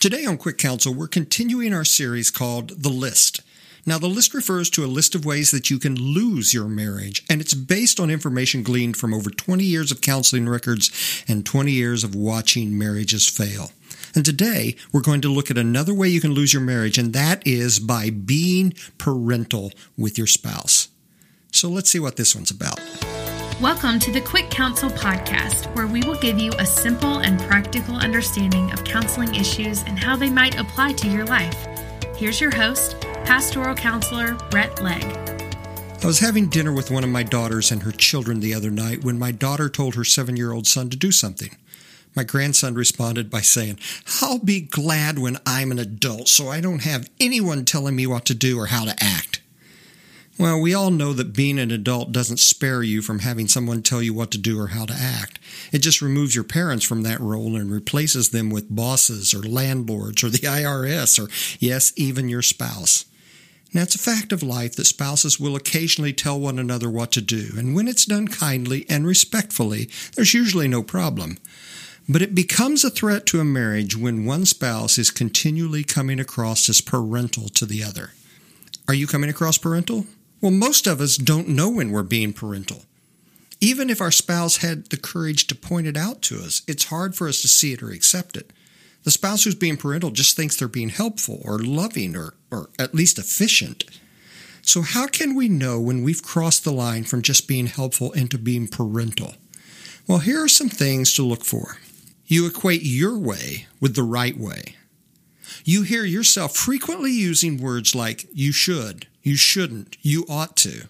Today 0.00 0.24
on 0.24 0.38
Quick 0.38 0.56
Counsel, 0.56 0.94
we're 0.94 1.06
continuing 1.06 1.74
our 1.74 1.84
series 1.84 2.30
called 2.30 2.82
The 2.82 2.88
List. 2.88 3.42
Now, 3.84 3.98
the 3.98 4.06
list 4.06 4.32
refers 4.32 4.70
to 4.70 4.82
a 4.82 4.86
list 4.86 5.14
of 5.14 5.26
ways 5.26 5.50
that 5.50 5.68
you 5.68 5.78
can 5.78 5.94
lose 5.94 6.54
your 6.54 6.68
marriage, 6.68 7.22
and 7.28 7.38
it's 7.38 7.52
based 7.52 8.00
on 8.00 8.08
information 8.08 8.62
gleaned 8.62 8.96
from 8.96 9.12
over 9.12 9.28
20 9.28 9.62
years 9.62 9.92
of 9.92 10.00
counseling 10.00 10.48
records 10.48 11.22
and 11.28 11.44
20 11.44 11.70
years 11.70 12.02
of 12.02 12.14
watching 12.14 12.78
marriages 12.78 13.28
fail. 13.28 13.72
And 14.14 14.24
today, 14.24 14.74
we're 14.90 15.02
going 15.02 15.20
to 15.20 15.30
look 15.30 15.50
at 15.50 15.58
another 15.58 15.92
way 15.92 16.08
you 16.08 16.22
can 16.22 16.32
lose 16.32 16.54
your 16.54 16.62
marriage, 16.62 16.96
and 16.96 17.12
that 17.12 17.46
is 17.46 17.78
by 17.78 18.08
being 18.08 18.72
parental 18.96 19.70
with 19.98 20.16
your 20.16 20.26
spouse. 20.26 20.88
So 21.52 21.68
let's 21.68 21.90
see 21.90 22.00
what 22.00 22.16
this 22.16 22.34
one's 22.34 22.50
about. 22.50 22.80
Welcome 23.60 23.98
to 24.00 24.10
the 24.10 24.22
Quick 24.22 24.48
Counsel 24.48 24.88
Podcast, 24.88 25.66
where 25.74 25.86
we 25.86 26.02
will 26.04 26.18
give 26.18 26.38
you 26.38 26.50
a 26.58 26.64
simple 26.64 27.18
and 27.18 27.38
practical 27.40 27.94
understanding 27.94 28.72
of 28.72 28.84
counseling 28.84 29.34
issues 29.34 29.82
and 29.82 29.98
how 29.98 30.16
they 30.16 30.30
might 30.30 30.58
apply 30.58 30.94
to 30.94 31.08
your 31.10 31.26
life. 31.26 31.66
Here's 32.16 32.40
your 32.40 32.56
host, 32.56 32.98
Pastoral 33.26 33.74
Counselor 33.74 34.32
Brett 34.50 34.82
Legg. 34.82 35.04
I 36.02 36.06
was 36.06 36.20
having 36.20 36.48
dinner 36.48 36.72
with 36.72 36.90
one 36.90 37.04
of 37.04 37.10
my 37.10 37.22
daughters 37.22 37.70
and 37.70 37.82
her 37.82 37.92
children 37.92 38.40
the 38.40 38.54
other 38.54 38.70
night 38.70 39.04
when 39.04 39.18
my 39.18 39.30
daughter 39.30 39.68
told 39.68 39.94
her 39.94 40.04
seven 40.04 40.38
year 40.38 40.52
old 40.52 40.66
son 40.66 40.88
to 40.88 40.96
do 40.96 41.12
something. 41.12 41.54
My 42.16 42.24
grandson 42.24 42.74
responded 42.74 43.28
by 43.28 43.42
saying, 43.42 43.78
I'll 44.22 44.38
be 44.38 44.62
glad 44.62 45.18
when 45.18 45.36
I'm 45.44 45.70
an 45.70 45.78
adult 45.78 46.28
so 46.28 46.48
I 46.48 46.62
don't 46.62 46.84
have 46.84 47.10
anyone 47.20 47.66
telling 47.66 47.94
me 47.94 48.06
what 48.06 48.24
to 48.24 48.34
do 48.34 48.58
or 48.58 48.68
how 48.68 48.86
to 48.86 48.94
act. 48.98 49.42
Well, 50.40 50.58
we 50.58 50.72
all 50.72 50.90
know 50.90 51.12
that 51.12 51.34
being 51.34 51.58
an 51.58 51.70
adult 51.70 52.12
doesn't 52.12 52.38
spare 52.38 52.82
you 52.82 53.02
from 53.02 53.18
having 53.18 53.46
someone 53.46 53.82
tell 53.82 54.02
you 54.02 54.14
what 54.14 54.30
to 54.30 54.38
do 54.38 54.58
or 54.58 54.68
how 54.68 54.86
to 54.86 54.94
act. 54.94 55.38
It 55.70 55.80
just 55.80 56.00
removes 56.00 56.34
your 56.34 56.44
parents 56.44 56.82
from 56.82 57.02
that 57.02 57.20
role 57.20 57.56
and 57.56 57.70
replaces 57.70 58.30
them 58.30 58.48
with 58.48 58.74
bosses 58.74 59.34
or 59.34 59.42
landlords 59.42 60.24
or 60.24 60.30
the 60.30 60.38
IRS 60.38 61.22
or, 61.22 61.28
yes, 61.58 61.92
even 61.94 62.30
your 62.30 62.40
spouse. 62.40 63.04
Now, 63.74 63.82
it's 63.82 63.94
a 63.94 63.98
fact 63.98 64.32
of 64.32 64.42
life 64.42 64.76
that 64.76 64.86
spouses 64.86 65.38
will 65.38 65.56
occasionally 65.56 66.14
tell 66.14 66.40
one 66.40 66.58
another 66.58 66.88
what 66.88 67.12
to 67.12 67.20
do, 67.20 67.50
and 67.58 67.74
when 67.74 67.86
it's 67.86 68.06
done 68.06 68.26
kindly 68.26 68.86
and 68.88 69.06
respectfully, 69.06 69.90
there's 70.16 70.32
usually 70.32 70.68
no 70.68 70.82
problem. 70.82 71.36
But 72.08 72.22
it 72.22 72.34
becomes 72.34 72.82
a 72.82 72.88
threat 72.88 73.26
to 73.26 73.40
a 73.40 73.44
marriage 73.44 73.94
when 73.94 74.24
one 74.24 74.46
spouse 74.46 74.96
is 74.96 75.10
continually 75.10 75.84
coming 75.84 76.18
across 76.18 76.66
as 76.70 76.80
parental 76.80 77.50
to 77.50 77.66
the 77.66 77.84
other. 77.84 78.12
Are 78.88 78.94
you 78.94 79.06
coming 79.06 79.28
across 79.28 79.58
parental? 79.58 80.06
Well, 80.40 80.52
most 80.52 80.86
of 80.86 81.00
us 81.00 81.16
don't 81.16 81.48
know 81.48 81.68
when 81.68 81.90
we're 81.90 82.02
being 82.02 82.32
parental. 82.32 82.84
Even 83.60 83.90
if 83.90 84.00
our 84.00 84.10
spouse 84.10 84.58
had 84.58 84.86
the 84.86 84.96
courage 84.96 85.46
to 85.48 85.54
point 85.54 85.86
it 85.86 85.96
out 85.96 86.22
to 86.22 86.36
us, 86.36 86.62
it's 86.66 86.86
hard 86.86 87.14
for 87.14 87.28
us 87.28 87.42
to 87.42 87.48
see 87.48 87.72
it 87.74 87.82
or 87.82 87.90
accept 87.90 88.36
it. 88.36 88.52
The 89.02 89.10
spouse 89.10 89.44
who's 89.44 89.54
being 89.54 89.76
parental 89.76 90.10
just 90.10 90.36
thinks 90.36 90.56
they're 90.56 90.68
being 90.68 90.88
helpful 90.88 91.40
or 91.44 91.58
loving 91.58 92.16
or, 92.16 92.34
or 92.50 92.70
at 92.78 92.94
least 92.94 93.18
efficient. 93.18 93.84
So, 94.62 94.82
how 94.82 95.06
can 95.06 95.34
we 95.34 95.48
know 95.48 95.80
when 95.80 96.02
we've 96.02 96.22
crossed 96.22 96.64
the 96.64 96.72
line 96.72 97.04
from 97.04 97.22
just 97.22 97.48
being 97.48 97.66
helpful 97.66 98.12
into 98.12 98.38
being 98.38 98.68
parental? 98.68 99.34
Well, 100.06 100.18
here 100.18 100.42
are 100.42 100.48
some 100.48 100.68
things 100.68 101.14
to 101.14 101.22
look 101.22 101.44
for. 101.44 101.78
You 102.26 102.46
equate 102.46 102.82
your 102.82 103.18
way 103.18 103.66
with 103.80 103.94
the 103.94 104.02
right 104.02 104.36
way. 104.36 104.76
You 105.64 105.82
hear 105.82 106.04
yourself 106.04 106.54
frequently 106.54 107.10
using 107.10 107.60
words 107.60 107.94
like 107.94 108.26
you 108.32 108.52
should, 108.52 109.06
you 109.22 109.36
shouldn't. 109.36 109.96
You 110.02 110.24
ought 110.28 110.56
to. 110.58 110.88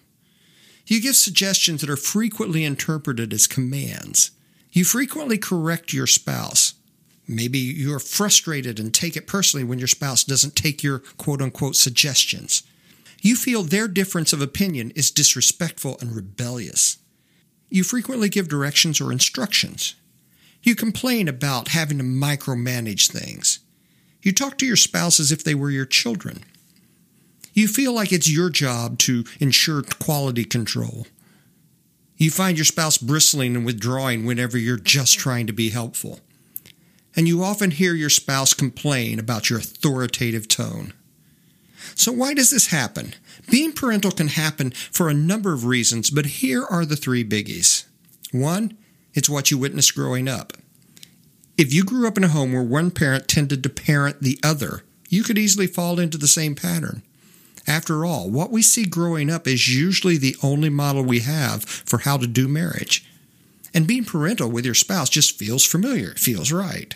You 0.85 1.01
give 1.01 1.15
suggestions 1.15 1.81
that 1.81 1.89
are 1.89 1.97
frequently 1.97 2.63
interpreted 2.63 3.33
as 3.33 3.47
commands. 3.47 4.31
You 4.71 4.83
frequently 4.83 5.37
correct 5.37 5.93
your 5.93 6.07
spouse. 6.07 6.73
Maybe 7.27 7.59
you're 7.59 7.99
frustrated 7.99 8.79
and 8.79 8.93
take 8.93 9.15
it 9.15 9.27
personally 9.27 9.63
when 9.63 9.79
your 9.79 9.87
spouse 9.87 10.23
doesn't 10.23 10.55
take 10.55 10.83
your 10.83 10.99
quote 11.17 11.41
unquote 11.41 11.75
suggestions. 11.75 12.63
You 13.21 13.35
feel 13.35 13.63
their 13.63 13.87
difference 13.87 14.33
of 14.33 14.41
opinion 14.41 14.91
is 14.95 15.11
disrespectful 15.11 15.97
and 16.01 16.15
rebellious. 16.15 16.97
You 17.69 17.83
frequently 17.83 18.27
give 18.27 18.49
directions 18.49 18.99
or 18.99 19.11
instructions. 19.11 19.95
You 20.63 20.75
complain 20.75 21.27
about 21.27 21.69
having 21.69 21.99
to 21.99 22.03
micromanage 22.03 23.09
things. 23.09 23.59
You 24.21 24.33
talk 24.33 24.57
to 24.57 24.65
your 24.65 24.75
spouse 24.75 25.19
as 25.19 25.31
if 25.31 25.43
they 25.43 25.55
were 25.55 25.71
your 25.71 25.85
children. 25.85 26.43
You 27.53 27.67
feel 27.67 27.93
like 27.93 28.11
it's 28.11 28.29
your 28.29 28.49
job 28.49 28.97
to 28.99 29.25
ensure 29.39 29.81
quality 29.81 30.45
control. 30.45 31.07
You 32.17 32.31
find 32.31 32.57
your 32.57 32.65
spouse 32.65 32.97
bristling 32.97 33.55
and 33.55 33.65
withdrawing 33.65 34.25
whenever 34.25 34.57
you're 34.57 34.77
just 34.77 35.17
trying 35.17 35.47
to 35.47 35.53
be 35.53 35.69
helpful. 35.69 36.19
And 37.15 37.27
you 37.27 37.43
often 37.43 37.71
hear 37.71 37.93
your 37.93 38.09
spouse 38.09 38.53
complain 38.53 39.19
about 39.19 39.49
your 39.49 39.59
authoritative 39.59 40.47
tone. 40.47 40.93
So, 41.95 42.11
why 42.11 42.33
does 42.33 42.51
this 42.51 42.67
happen? 42.67 43.15
Being 43.49 43.73
parental 43.73 44.11
can 44.11 44.27
happen 44.27 44.71
for 44.71 45.09
a 45.09 45.13
number 45.13 45.51
of 45.51 45.65
reasons, 45.65 46.09
but 46.09 46.25
here 46.27 46.63
are 46.63 46.85
the 46.85 46.95
three 46.95 47.23
biggies. 47.23 47.85
One, 48.31 48.77
it's 49.13 49.29
what 49.29 49.51
you 49.51 49.57
witnessed 49.57 49.95
growing 49.95 50.29
up. 50.29 50.53
If 51.57 51.73
you 51.73 51.83
grew 51.83 52.07
up 52.07 52.17
in 52.17 52.23
a 52.23 52.29
home 52.29 52.53
where 52.53 52.63
one 52.63 52.91
parent 52.91 53.27
tended 53.27 53.61
to 53.63 53.69
parent 53.69 54.21
the 54.21 54.39
other, 54.43 54.83
you 55.09 55.23
could 55.23 55.37
easily 55.37 55.67
fall 55.67 55.99
into 55.99 56.17
the 56.17 56.27
same 56.27 56.55
pattern. 56.55 57.03
After 57.67 58.05
all, 58.05 58.29
what 58.29 58.51
we 58.51 58.61
see 58.61 58.85
growing 58.85 59.29
up 59.29 59.47
is 59.47 59.73
usually 59.73 60.17
the 60.17 60.35
only 60.41 60.69
model 60.69 61.03
we 61.03 61.19
have 61.19 61.63
for 61.63 61.99
how 61.99 62.17
to 62.17 62.27
do 62.27 62.47
marriage. 62.47 63.05
And 63.73 63.87
being 63.87 64.03
parental 64.03 64.49
with 64.49 64.65
your 64.65 64.73
spouse 64.73 65.09
just 65.09 65.37
feels 65.37 65.65
familiar, 65.65 66.11
it 66.11 66.19
feels 66.19 66.51
right. 66.51 66.95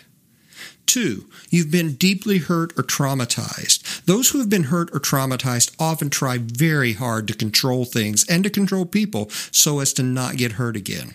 Two, 0.84 1.28
you've 1.50 1.70
been 1.70 1.94
deeply 1.94 2.38
hurt 2.38 2.72
or 2.78 2.82
traumatized. 2.82 4.04
Those 4.04 4.30
who 4.30 4.38
have 4.38 4.48
been 4.48 4.64
hurt 4.64 4.88
or 4.94 5.00
traumatized 5.00 5.74
often 5.80 6.10
try 6.10 6.38
very 6.38 6.92
hard 6.92 7.26
to 7.28 7.34
control 7.34 7.84
things 7.84 8.24
and 8.28 8.44
to 8.44 8.50
control 8.50 8.86
people 8.86 9.28
so 9.50 9.80
as 9.80 9.92
to 9.94 10.02
not 10.02 10.36
get 10.36 10.52
hurt 10.52 10.76
again. 10.76 11.14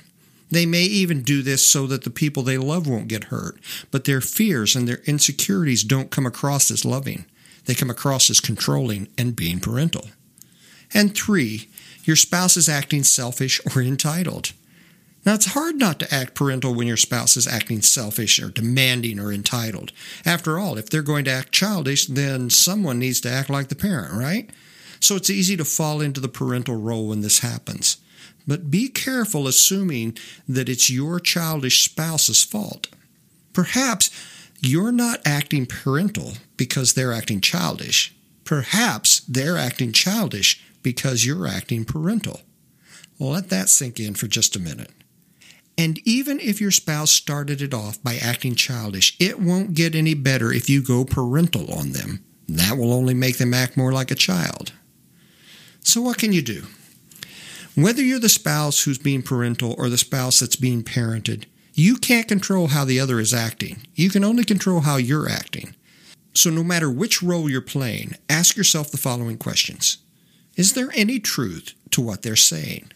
They 0.49 0.65
may 0.65 0.83
even 0.83 1.23
do 1.23 1.41
this 1.41 1.65
so 1.65 1.87
that 1.87 2.03
the 2.03 2.09
people 2.09 2.43
they 2.43 2.57
love 2.57 2.85
won't 2.85 3.07
get 3.07 3.25
hurt, 3.25 3.57
but 3.89 4.03
their 4.03 4.19
fears 4.19 4.75
and 4.75 4.87
their 4.87 5.01
insecurities 5.05 5.83
don't 5.83 6.11
come 6.11 6.25
across 6.25 6.69
as 6.69 6.83
loving 6.83 7.25
they 7.65 7.75
come 7.75 7.89
across 7.89 8.29
as 8.29 8.39
controlling 8.39 9.07
and 9.17 9.35
being 9.35 9.59
parental. 9.59 10.07
And 10.93 11.15
three, 11.15 11.69
your 12.03 12.15
spouse 12.15 12.57
is 12.57 12.67
acting 12.67 13.03
selfish 13.03 13.61
or 13.75 13.81
entitled. 13.81 14.53
Now, 15.25 15.35
it's 15.35 15.53
hard 15.53 15.75
not 15.75 15.99
to 15.99 16.13
act 16.13 16.33
parental 16.33 16.73
when 16.73 16.87
your 16.87 16.97
spouse 16.97 17.37
is 17.37 17.47
acting 17.47 17.81
selfish 17.81 18.41
or 18.41 18.49
demanding 18.49 19.19
or 19.19 19.31
entitled. 19.31 19.91
After 20.25 20.57
all, 20.57 20.77
if 20.77 20.89
they're 20.89 21.03
going 21.03 21.25
to 21.25 21.31
act 21.31 21.51
childish, 21.51 22.07
then 22.07 22.49
someone 22.49 22.97
needs 22.97 23.21
to 23.21 23.31
act 23.31 23.49
like 23.49 23.67
the 23.67 23.75
parent, 23.75 24.13
right? 24.13 24.49
So 24.99 25.15
it's 25.15 25.29
easy 25.29 25.55
to 25.57 25.65
fall 25.65 26.01
into 26.01 26.19
the 26.19 26.27
parental 26.27 26.75
role 26.75 27.07
when 27.07 27.21
this 27.21 27.39
happens. 27.39 27.97
But 28.47 28.71
be 28.71 28.87
careful 28.87 29.47
assuming 29.47 30.17
that 30.47 30.69
it's 30.69 30.89
your 30.89 31.19
childish 31.19 31.83
spouse's 31.83 32.43
fault. 32.43 32.87
Perhaps 33.53 34.09
you're 34.61 34.91
not 34.91 35.19
acting 35.25 35.65
parental 35.65 36.33
because 36.55 36.93
they're 36.93 37.13
acting 37.13 37.41
childish. 37.41 38.15
Perhaps 38.45 39.21
they're 39.21 39.57
acting 39.57 39.91
childish 39.91 40.63
because 40.83 41.25
you're 41.25 41.47
acting 41.47 41.83
parental. 41.83 42.41
let 43.19 43.49
that 43.49 43.69
sink 43.69 43.99
in 43.99 44.13
for 44.13 44.27
just 44.27 44.55
a 44.55 44.59
minute. 44.59 44.91
And 45.77 45.99
even 46.05 46.39
if 46.39 46.61
your 46.61 46.71
spouse 46.71 47.11
started 47.11 47.61
it 47.61 47.73
off 47.73 48.01
by 48.03 48.17
acting 48.17 48.55
childish, 48.55 49.15
it 49.19 49.39
won't 49.39 49.73
get 49.73 49.95
any 49.95 50.13
better 50.13 50.51
if 50.51 50.69
you 50.69 50.83
go 50.83 51.05
parental 51.05 51.73
on 51.73 51.91
them. 51.91 52.23
That 52.47 52.77
will 52.77 52.93
only 52.93 53.13
make 53.13 53.37
them 53.37 53.53
act 53.53 53.77
more 53.77 53.91
like 53.91 54.11
a 54.11 54.15
child. 54.15 54.73
So, 55.83 56.01
what 56.01 56.17
can 56.17 56.33
you 56.33 56.41
do? 56.41 56.65
Whether 57.75 58.03
you're 58.03 58.19
the 58.19 58.29
spouse 58.29 58.83
who's 58.83 58.97
being 58.97 59.23
parental 59.23 59.73
or 59.77 59.89
the 59.89 59.97
spouse 59.97 60.39
that's 60.39 60.57
being 60.57 60.83
parented, 60.83 61.45
you 61.73 61.97
can't 61.97 62.27
control 62.27 62.67
how 62.67 62.85
the 62.85 62.99
other 62.99 63.19
is 63.19 63.33
acting. 63.33 63.81
You 63.95 64.09
can 64.09 64.23
only 64.23 64.43
control 64.43 64.81
how 64.81 64.97
you're 64.97 65.29
acting. 65.29 65.75
So, 66.33 66.49
no 66.49 66.63
matter 66.63 66.89
which 66.89 67.21
role 67.21 67.49
you're 67.49 67.61
playing, 67.61 68.15
ask 68.29 68.55
yourself 68.55 68.91
the 68.91 68.97
following 68.97 69.37
questions 69.37 69.97
Is 70.55 70.73
there 70.73 70.91
any 70.93 71.19
truth 71.19 71.73
to 71.91 72.01
what 72.01 72.21
they're 72.21 72.35
saying? 72.35 72.91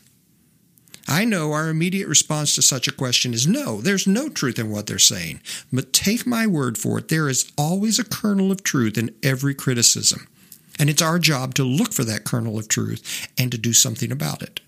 I 1.07 1.23
know 1.23 1.51
our 1.51 1.69
immediate 1.69 2.07
response 2.07 2.55
to 2.55 2.61
such 2.63 2.87
a 2.87 2.93
question 2.93 3.33
is 3.33 3.45
no, 3.45 3.79
there's 3.79 4.07
no 4.07 4.27
truth 4.27 4.57
in 4.57 4.71
what 4.71 4.87
they're 4.87 4.97
saying. 4.97 5.41
But 5.71 5.93
take 5.93 6.25
my 6.25 6.47
word 6.47 6.77
for 6.77 6.97
it, 6.97 7.09
there 7.09 7.29
is 7.29 7.51
always 7.57 7.99
a 7.99 8.03
kernel 8.03 8.51
of 8.51 8.63
truth 8.63 8.97
in 8.97 9.13
every 9.21 9.53
criticism. 9.53 10.27
And 10.79 10.89
it's 10.89 11.01
our 11.01 11.19
job 11.19 11.53
to 11.55 11.63
look 11.63 11.93
for 11.93 12.03
that 12.05 12.25
kernel 12.25 12.57
of 12.57 12.67
truth 12.67 13.27
and 13.37 13.51
to 13.51 13.57
do 13.57 13.71
something 13.71 14.11
about 14.11 14.41
it. 14.41 14.61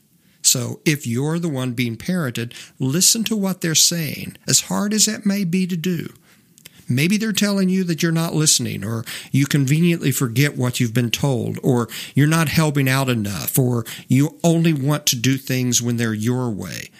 So 0.47 0.79
if 0.85 1.05
you're 1.05 1.39
the 1.39 1.49
one 1.49 1.73
being 1.73 1.97
parented, 1.97 2.53
listen 2.79 3.25
to 3.25 3.35
what 3.35 3.59
they're 3.59 3.75
saying, 3.75 4.37
as 4.47 4.61
hard 4.61 4.93
as 4.93 5.05
it 5.05 5.25
may 5.25 5.43
be 5.43 5.67
to 5.67 5.75
do. 5.75 6.13
Maybe 6.87 7.17
they're 7.17 7.33
telling 7.33 7.67
you 7.67 7.83
that 7.83 8.01
you're 8.01 8.13
not 8.13 8.33
listening, 8.33 8.85
or 8.85 9.03
you 9.29 9.45
conveniently 9.45 10.11
forget 10.13 10.55
what 10.55 10.79
you've 10.79 10.93
been 10.93 11.11
told, 11.11 11.59
or 11.61 11.89
you're 12.15 12.27
not 12.27 12.47
helping 12.47 12.87
out 12.87 13.09
enough, 13.09 13.59
or 13.59 13.83
you 14.07 14.39
only 14.41 14.71
want 14.71 15.05
to 15.07 15.17
do 15.17 15.35
things 15.35 15.81
when 15.81 15.97
they're 15.97 16.13
your 16.13 16.49
way. 16.49 16.91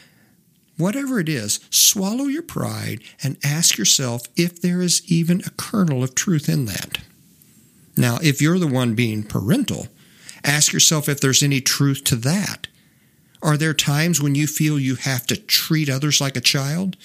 Whatever 0.76 1.22
it 1.22 1.30
is, 1.30 1.62
swallow 1.70 2.26
your 2.26 2.44
pride 2.44 3.00
and 3.24 3.38
ask 3.46 3.78
yourself 3.78 4.24
if 4.36 4.62
there 4.62 4.82
is 4.82 5.10
even 5.10 5.42
a 5.46 5.52
kernel 5.52 6.04
of 6.04 6.16
truth 6.16 6.50
in 6.50 6.66
that. 6.66 6.98
Now, 7.96 8.20
if 8.22 8.42
you're 8.42 8.60
the 8.60 8.68
one 8.68 8.94
being 8.94 9.24
parental, 9.24 9.88
ask 10.44 10.74
yourself 10.74 11.08
if 11.08 11.22
there's 11.22 11.42
any 11.42 11.62
truth 11.62 12.04
to 12.04 12.18
that. 12.18 12.68
Are 13.42 13.58
there 13.58 13.74
times 13.74 14.22
when 14.22 14.36
you 14.36 14.48
feel 14.48 14.80
you 14.80 14.96
have 14.96 15.28
to 15.28 15.38
treat 15.38 15.90
others 15.90 16.20
like 16.20 16.36
a 16.36 16.42
child? 16.42 16.98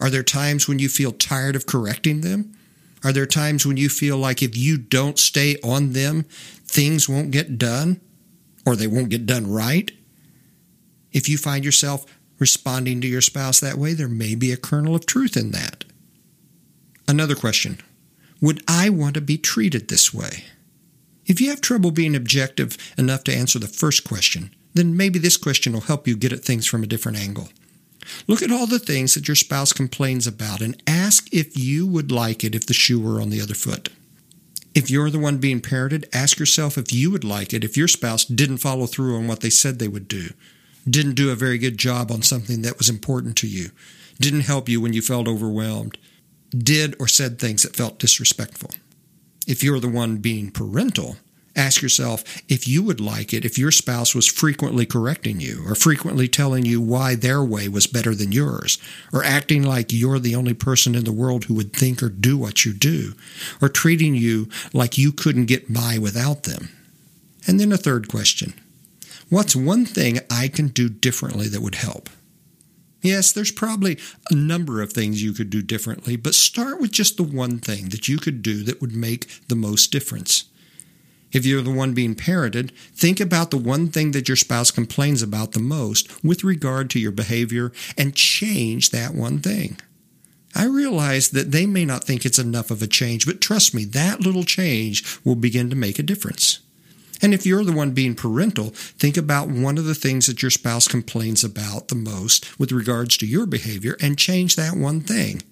Are 0.00 0.10
there 0.10 0.22
times 0.22 0.66
when 0.66 0.78
you 0.78 0.88
feel 0.88 1.12
tired 1.12 1.54
of 1.54 1.66
correcting 1.66 2.22
them? 2.22 2.56
Are 3.04 3.12
there 3.12 3.26
times 3.26 3.66
when 3.66 3.76
you 3.76 3.88
feel 3.88 4.16
like 4.16 4.42
if 4.42 4.56
you 4.56 4.78
don't 4.78 5.18
stay 5.18 5.56
on 5.62 5.92
them, 5.92 6.22
things 6.64 7.08
won't 7.08 7.30
get 7.30 7.58
done 7.58 8.00
or 8.64 8.76
they 8.76 8.86
won't 8.86 9.10
get 9.10 9.26
done 9.26 9.50
right? 9.52 9.90
If 11.12 11.28
you 11.28 11.36
find 11.36 11.64
yourself 11.64 12.06
responding 12.38 13.00
to 13.00 13.06
your 13.06 13.20
spouse 13.20 13.60
that 13.60 13.76
way, 13.76 13.92
there 13.92 14.08
may 14.08 14.34
be 14.34 14.52
a 14.52 14.56
kernel 14.56 14.94
of 14.94 15.06
truth 15.06 15.36
in 15.36 15.50
that. 15.50 15.84
Another 17.06 17.34
question 17.34 17.78
Would 18.40 18.62
I 18.66 18.88
want 18.88 19.14
to 19.14 19.20
be 19.20 19.36
treated 19.36 19.88
this 19.88 20.14
way? 20.14 20.44
If 21.26 21.40
you 21.40 21.50
have 21.50 21.60
trouble 21.60 21.90
being 21.90 22.16
objective 22.16 22.76
enough 22.96 23.24
to 23.24 23.34
answer 23.34 23.58
the 23.58 23.68
first 23.68 24.04
question, 24.04 24.54
then 24.74 24.96
maybe 24.96 25.18
this 25.18 25.36
question 25.36 25.72
will 25.72 25.80
help 25.82 26.06
you 26.06 26.16
get 26.16 26.32
at 26.32 26.44
things 26.44 26.66
from 26.66 26.82
a 26.82 26.86
different 26.86 27.18
angle. 27.18 27.48
Look 28.26 28.42
at 28.42 28.50
all 28.50 28.66
the 28.66 28.78
things 28.78 29.14
that 29.14 29.28
your 29.28 29.36
spouse 29.36 29.72
complains 29.72 30.26
about 30.26 30.60
and 30.60 30.82
ask 30.86 31.32
if 31.32 31.56
you 31.56 31.86
would 31.86 32.10
like 32.10 32.42
it 32.42 32.54
if 32.54 32.66
the 32.66 32.74
shoe 32.74 33.00
were 33.00 33.20
on 33.20 33.30
the 33.30 33.40
other 33.40 33.54
foot. 33.54 33.90
If 34.74 34.90
you're 34.90 35.10
the 35.10 35.18
one 35.18 35.38
being 35.38 35.60
parented, 35.60 36.06
ask 36.12 36.38
yourself 36.38 36.78
if 36.78 36.92
you 36.92 37.10
would 37.10 37.24
like 37.24 37.52
it 37.52 37.62
if 37.62 37.76
your 37.76 37.88
spouse 37.88 38.24
didn't 38.24 38.58
follow 38.58 38.86
through 38.86 39.16
on 39.16 39.28
what 39.28 39.40
they 39.40 39.50
said 39.50 39.78
they 39.78 39.88
would 39.88 40.08
do 40.08 40.30
didn't 40.88 41.14
do 41.14 41.30
a 41.30 41.36
very 41.36 41.58
good 41.58 41.78
job 41.78 42.10
on 42.10 42.22
something 42.22 42.62
that 42.62 42.78
was 42.78 42.88
important 42.88 43.36
to 43.38 43.46
you, 43.46 43.70
didn't 44.20 44.42
help 44.42 44.68
you 44.68 44.80
when 44.80 44.92
you 44.92 45.02
felt 45.02 45.28
overwhelmed, 45.28 45.98
did 46.56 46.94
or 46.98 47.08
said 47.08 47.38
things 47.38 47.62
that 47.62 47.76
felt 47.76 47.98
disrespectful. 47.98 48.70
If 49.46 49.62
you're 49.62 49.80
the 49.80 49.88
one 49.88 50.18
being 50.18 50.50
parental, 50.50 51.16
ask 51.54 51.82
yourself 51.82 52.24
if 52.48 52.66
you 52.66 52.82
would 52.82 53.00
like 53.00 53.32
it 53.32 53.44
if 53.44 53.58
your 53.58 53.70
spouse 53.70 54.14
was 54.14 54.26
frequently 54.26 54.86
correcting 54.86 55.40
you 55.40 55.62
or 55.66 55.74
frequently 55.74 56.26
telling 56.26 56.64
you 56.64 56.80
why 56.80 57.14
their 57.14 57.44
way 57.44 57.68
was 57.68 57.86
better 57.86 58.14
than 58.14 58.32
yours 58.32 58.78
or 59.12 59.22
acting 59.22 59.62
like 59.62 59.92
you're 59.92 60.18
the 60.18 60.34
only 60.34 60.54
person 60.54 60.94
in 60.94 61.04
the 61.04 61.12
world 61.12 61.44
who 61.44 61.54
would 61.54 61.72
think 61.72 62.02
or 62.02 62.08
do 62.08 62.38
what 62.38 62.64
you 62.64 62.72
do 62.72 63.12
or 63.60 63.68
treating 63.68 64.14
you 64.14 64.48
like 64.72 64.96
you 64.96 65.12
couldn't 65.12 65.46
get 65.46 65.72
by 65.72 65.98
without 65.98 66.44
them. 66.44 66.70
And 67.46 67.58
then 67.60 67.72
a 67.72 67.76
third 67.76 68.08
question 68.08 68.54
What's 69.28 69.56
one 69.56 69.86
thing 69.86 70.18
I 70.30 70.48
can 70.48 70.68
do 70.68 70.90
differently 70.90 71.48
that 71.48 71.62
would 71.62 71.76
help? 71.76 72.10
Yes, 73.00 73.32
there's 73.32 73.50
probably 73.50 73.98
a 74.30 74.34
number 74.34 74.80
of 74.80 74.92
things 74.92 75.22
you 75.22 75.32
could 75.32 75.50
do 75.50 75.60
differently, 75.60 76.16
but 76.16 76.34
start 76.34 76.80
with 76.80 76.92
just 76.92 77.16
the 77.16 77.22
one 77.24 77.58
thing 77.58 77.88
that 77.88 78.08
you 78.08 78.18
could 78.18 78.42
do 78.42 78.62
that 78.62 78.80
would 78.80 78.94
make 78.94 79.48
the 79.48 79.56
most 79.56 79.90
difference. 79.90 80.44
If 81.32 81.46
you're 81.46 81.62
the 81.62 81.70
one 81.70 81.94
being 81.94 82.14
parented, 82.14 82.70
think 82.94 83.20
about 83.20 83.50
the 83.50 83.56
one 83.56 83.88
thing 83.88 84.12
that 84.12 84.28
your 84.28 84.36
spouse 84.36 84.70
complains 84.70 85.22
about 85.22 85.52
the 85.52 85.60
most 85.60 86.22
with 86.22 86.44
regard 86.44 86.90
to 86.90 87.00
your 87.00 87.10
behavior 87.10 87.72
and 87.96 88.14
change 88.14 88.90
that 88.90 89.14
one 89.14 89.40
thing. 89.40 89.78
I 90.54 90.66
realize 90.66 91.30
that 91.30 91.50
they 91.50 91.64
may 91.64 91.86
not 91.86 92.04
think 92.04 92.26
it's 92.26 92.38
enough 92.38 92.70
of 92.70 92.82
a 92.82 92.86
change, 92.86 93.24
but 93.24 93.40
trust 93.40 93.74
me, 93.74 93.84
that 93.86 94.20
little 94.20 94.44
change 94.44 95.18
will 95.24 95.34
begin 95.34 95.70
to 95.70 95.76
make 95.76 95.98
a 95.98 96.02
difference. 96.02 96.58
And 97.22 97.32
if 97.32 97.46
you're 97.46 97.64
the 97.64 97.72
one 97.72 97.92
being 97.92 98.14
parental, 98.16 98.70
think 98.70 99.16
about 99.16 99.48
one 99.48 99.78
of 99.78 99.84
the 99.84 99.94
things 99.94 100.26
that 100.26 100.42
your 100.42 100.50
spouse 100.50 100.88
complains 100.88 101.44
about 101.44 101.88
the 101.88 101.94
most 101.94 102.58
with 102.58 102.72
regards 102.72 103.16
to 103.18 103.26
your 103.26 103.46
behavior 103.46 103.96
and 104.00 104.18
change 104.18 104.56
that 104.56 104.76
one 104.76 105.00
thing. 105.00 105.42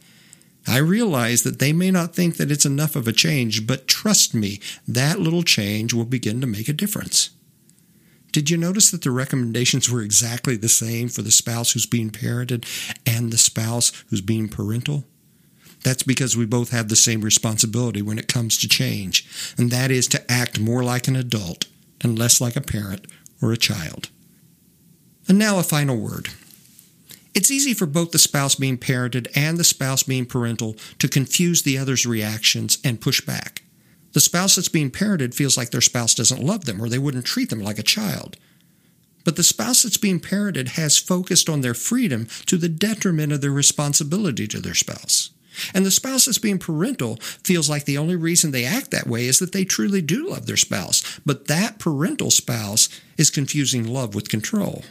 I 0.67 0.79
realize 0.79 1.43
that 1.43 1.59
they 1.59 1.73
may 1.73 1.91
not 1.91 2.15
think 2.15 2.37
that 2.37 2.51
it's 2.51 2.67
enough 2.67 2.97
of 2.97 3.09
a 3.09 3.13
change, 3.13 3.67
but 3.67 3.89
trust 3.89 4.35
me, 4.35 4.61
that 4.87 5.19
little 5.19 5.43
change 5.43 5.95
will 5.95 6.05
begin 6.05 6.41
to 6.41 6.47
make 6.47 6.69
a 6.69 6.75
difference. 6.75 7.31
Did 8.33 8.49
you 8.49 8.57
notice 8.57 8.91
that 8.91 9.03
the 9.03 9.11
recommendations 9.11 9.91
were 9.91 10.03
exactly 10.03 10.57
the 10.57 10.69
same 10.69 11.09
for 11.09 11.23
the 11.23 11.33
spouse 11.33 11.73
who's 11.73 11.87
being 11.87 12.11
parented 12.11 12.65
and 13.05 13.33
the 13.33 13.39
spouse 13.39 13.93
who's 14.09 14.21
being 14.21 14.49
parental? 14.49 15.05
That's 15.83 16.03
because 16.03 16.37
we 16.37 16.45
both 16.45 16.71
have 16.71 16.89
the 16.89 16.97
same 16.97 17.23
responsibility 17.23 18.03
when 18.03 18.19
it 18.19 18.29
comes 18.29 18.59
to 18.59 18.69
change, 18.69 19.55
and 19.57 19.71
that 19.71 19.91
is 19.91 20.07
to 20.09 20.31
act 20.31 20.61
more 20.61 20.85
like 20.85 21.09
an 21.09 21.17
adult 21.17 21.67
and 22.03 22.19
less 22.19 22.41
like 22.41 22.55
a 22.55 22.61
parent 22.61 23.07
or 23.43 23.53
a 23.53 23.57
child. 23.57 24.11
And 25.27 25.39
now 25.39 25.59
a 25.59 25.63
final 25.63 25.97
word. 25.97 26.29
It's 27.35 27.51
easy 27.51 27.75
for 27.75 27.87
both 27.87 28.11
the 28.11 28.19
spouse 28.19 28.57
being 28.57 28.79
parented 28.79 29.29
and 29.37 29.57
the 29.57 29.65
spouse 29.65 30.03
being 30.03 30.27
parental 30.27 30.77
to 30.99 31.09
confuse 31.09 31.63
the 31.63 31.79
other's 31.79 32.05
reactions 32.05 32.79
and 32.85 33.01
push 33.01 33.21
back. 33.21 33.63
The 34.13 34.21
spouse 34.21 34.57
that's 34.57 34.69
being 34.69 34.91
parented 34.91 35.35
feels 35.35 35.57
like 35.57 35.71
their 35.71 35.81
spouse 35.81 36.15
doesn't 36.15 36.43
love 36.43 36.65
them 36.65 36.83
or 36.83 36.89
they 36.89 36.99
wouldn't 36.99 37.27
treat 37.27 37.51
them 37.51 37.61
like 37.61 37.79
a 37.79 37.85
child. 37.85 38.37
But 39.25 39.37
the 39.37 39.45
spouse 39.45 39.83
that's 39.83 39.97
being 39.97 40.19
parented 40.19 40.69
has 40.71 40.99
focused 40.99 41.49
on 41.49 41.61
their 41.61 41.75
freedom 41.75 42.27
to 42.47 42.57
the 42.57 42.69
detriment 42.69 43.33
of 43.33 43.41
their 43.41 43.53
responsibility 43.53 44.49
to 44.49 44.61
their 44.61 44.75
spouse. 44.75 45.31
And 45.75 45.85
the 45.85 45.91
spouse 45.91 46.25
that's 46.25 46.39
being 46.39 46.59
parental 46.59 47.17
feels 47.45 47.69
like 47.69 47.85
the 47.85 47.99
only 47.99 48.17
reason 48.17 48.51
they 48.51 48.65
act 48.65 48.91
that 48.91 49.07
way 49.07 49.27
is 49.27 49.39
that 49.41 49.53
they 49.53 49.65
truly 49.65 50.01
do 50.01 50.29
love 50.29 50.47
their 50.47 50.57
spouse. 50.57 51.21
But 51.27 51.49
that 51.49 51.79
parental 51.79 52.31
spouse 52.31 52.89
is 53.19 53.31
confusing 53.31 53.87
love 53.87 54.15
with 54.15 54.29
control. 54.29 54.85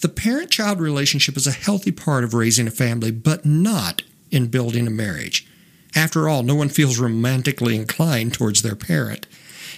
The 0.00 0.08
parent 0.08 0.50
child 0.50 0.80
relationship 0.80 1.36
is 1.36 1.46
a 1.46 1.52
healthy 1.52 1.92
part 1.92 2.24
of 2.24 2.34
raising 2.34 2.66
a 2.66 2.70
family, 2.70 3.10
but 3.10 3.46
not 3.46 4.02
in 4.30 4.48
building 4.48 4.86
a 4.86 4.90
marriage. 4.90 5.46
After 5.94 6.28
all, 6.28 6.42
no 6.42 6.54
one 6.54 6.68
feels 6.68 6.98
romantically 6.98 7.76
inclined 7.76 8.34
towards 8.34 8.62
their 8.62 8.74
parent. 8.74 9.26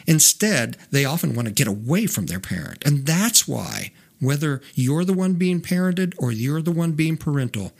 Instead, 0.07 0.77
they 0.91 1.05
often 1.05 1.35
want 1.35 1.47
to 1.49 1.55
get 1.55 1.69
away 1.69 2.07
from 2.07 2.27
their 2.27 2.41
parent. 2.41 2.85
And 2.87 3.07
that's 3.07 3.47
why, 3.47 3.93
whether 4.21 4.63
you're 4.75 5.05
the 5.05 5.13
one 5.13 5.35
being 5.35 5.61
parented 5.61 6.15
or 6.19 6.33
you're 6.33 6.63
the 6.63 6.73
one 6.73 6.93
being 6.93 7.17
parental, 7.17 7.73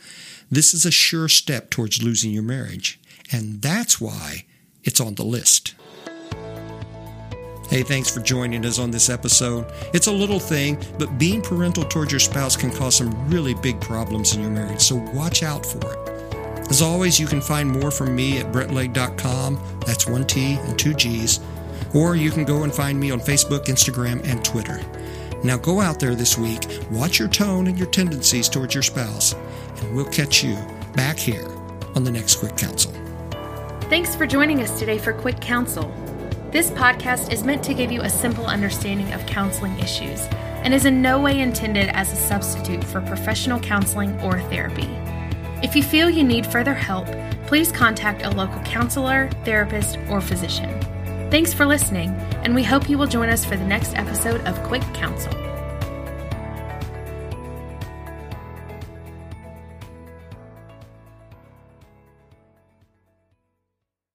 this 0.51 0.73
is 0.73 0.85
a 0.85 0.91
sure 0.91 1.27
step 1.27 1.69
towards 1.69 2.03
losing 2.03 2.31
your 2.31 2.43
marriage, 2.43 2.99
and 3.31 3.61
that's 3.61 3.99
why 3.99 4.45
it's 4.83 5.01
on 5.01 5.15
the 5.15 5.25
list. 5.25 5.73
Hey, 7.69 7.83
thanks 7.83 8.09
for 8.09 8.21
joining 8.21 8.65
us 8.65 8.79
on 8.79 8.91
this 8.91 9.09
episode. 9.09 9.65
It's 9.93 10.07
a 10.07 10.11
little 10.11 10.39
thing, 10.39 10.81
but 10.97 11.17
being 11.17 11.41
parental 11.41 11.83
towards 11.83 12.13
your 12.13 12.19
spouse 12.21 12.55
can 12.55 12.71
cause 12.71 12.95
some 12.95 13.29
really 13.29 13.55
big 13.55 13.81
problems 13.81 14.33
in 14.33 14.41
your 14.41 14.51
marriage, 14.51 14.79
so 14.79 14.95
watch 15.13 15.43
out 15.43 15.65
for 15.65 15.79
it. 15.79 16.69
As 16.69 16.81
always, 16.81 17.19
you 17.19 17.27
can 17.27 17.41
find 17.41 17.69
more 17.69 17.91
from 17.91 18.15
me 18.15 18.39
at 18.39 18.53
brettlegg.com. 18.53 19.59
That's 19.85 20.07
one 20.07 20.25
T 20.25 20.53
and 20.53 20.79
two 20.79 20.93
G's. 20.93 21.41
Or 21.93 22.15
you 22.15 22.31
can 22.31 22.45
go 22.45 22.63
and 22.63 22.73
find 22.73 22.97
me 22.97 23.11
on 23.11 23.19
Facebook, 23.19 23.65
Instagram, 23.65 24.25
and 24.25 24.43
Twitter. 24.45 24.81
Now 25.43 25.57
go 25.57 25.81
out 25.81 25.99
there 25.99 26.15
this 26.15 26.37
week, 26.37 26.63
watch 26.89 27.19
your 27.19 27.27
tone 27.27 27.67
and 27.67 27.77
your 27.77 27.89
tendencies 27.89 28.47
towards 28.47 28.75
your 28.75 28.83
spouse, 28.83 29.33
and 29.81 29.93
we'll 29.93 30.05
catch 30.05 30.41
you 30.41 30.57
back 30.95 31.17
here 31.17 31.47
on 31.95 32.05
the 32.05 32.11
next 32.11 32.37
Quick 32.37 32.55
Counsel. 32.55 32.93
Thanks 33.89 34.15
for 34.15 34.25
joining 34.25 34.61
us 34.61 34.79
today 34.79 34.97
for 34.97 35.11
Quick 35.11 35.41
Counsel. 35.41 35.93
This 36.49 36.71
podcast 36.71 37.33
is 37.33 37.43
meant 37.43 37.61
to 37.65 37.73
give 37.73 37.91
you 37.91 38.01
a 38.01 38.09
simple 38.09 38.45
understanding 38.45 39.11
of 39.11 39.25
counseling 39.25 39.77
issues 39.79 40.21
and 40.63 40.73
is 40.73 40.85
in 40.85 41.01
no 41.01 41.19
way 41.19 41.41
intended 41.41 41.89
as 41.89 42.13
a 42.13 42.15
substitute 42.15 42.81
for 42.85 43.01
professional 43.01 43.59
counseling 43.59 44.17
or 44.21 44.39
therapy. 44.43 44.87
If 45.61 45.75
you 45.75 45.83
feel 45.83 46.09
you 46.09 46.23
need 46.23 46.45
further 46.45 46.73
help, 46.73 47.07
please 47.47 47.69
contact 47.69 48.21
a 48.21 48.29
local 48.29 48.61
counselor, 48.61 49.29
therapist, 49.43 49.99
or 50.09 50.21
physician. 50.21 50.79
Thanks 51.29 51.53
for 51.53 51.65
listening, 51.65 52.11
and 52.43 52.55
we 52.55 52.63
hope 52.63 52.89
you 52.89 52.97
will 52.97 53.07
join 53.07 53.27
us 53.27 53.43
for 53.43 53.57
the 53.57 53.65
next 53.65 53.95
episode 53.95 54.39
of 54.47 54.57
Quick 54.63 54.83
Counsel. 54.93 55.46